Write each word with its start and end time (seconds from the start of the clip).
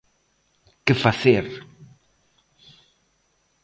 ¿Que 0.85 0.93
facer? 1.03 1.45